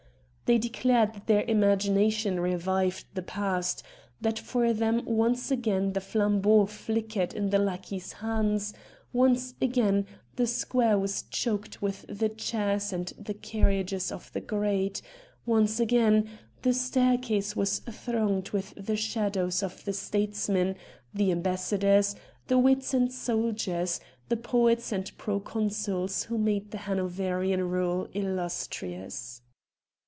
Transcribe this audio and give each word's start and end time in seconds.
They 0.47 0.57
declared 0.57 1.13
that 1.13 1.27
their 1.27 1.43
imagination 1.43 2.33
VOL. 2.35 2.43
I. 2.43 2.47
B 2.47 2.51
2 2.51 2.55
RED 2.57 2.65
DIAMONDS 2.65 2.65
revived 2.65 3.05
the 3.13 3.21
past; 3.21 3.83
that 4.19 4.37
for 4.37 4.73
them 4.73 5.01
once 5.05 5.49
again 5.49 5.93
the 5.93 6.01
flambeaux 6.01 6.65
flickered 6.65 7.33
in 7.33 7.51
the 7.51 7.57
lackeys' 7.57 8.11
hands; 8.11 8.73
once 9.13 9.53
again 9.61 10.05
the 10.35 10.45
square 10.45 10.99
was 10.99 11.21
choked 11.21 11.81
with 11.81 12.03
the 12.09 12.27
chairs 12.27 12.91
and 12.91 13.13
the 13.17 13.33
carriages 13.33 14.11
of 14.11 14.29
the 14.33 14.41
great; 14.41 15.01
once 15.45 15.79
again 15.79 16.27
the 16.63 16.73
staircase 16.73 17.55
was 17.55 17.79
thronged 17.79 18.49
with 18.49 18.73
the 18.75 18.97
shadows 18.97 19.63
of 19.63 19.85
the 19.85 19.93
statesmen, 19.93 20.75
the 21.13 21.31
ambassadors, 21.31 22.13
the 22.47 22.59
wits 22.59 22.93
and 22.93 23.13
soldiers, 23.13 24.01
the 24.27 24.35
poets 24.35 24.91
and 24.91 25.17
proconsuls 25.17 26.23
who 26.23 26.37
made 26.37 26.71
the 26.71 26.77
Hanoverian 26.79 27.69
rule 27.69 28.09
illustrious. 28.11 29.37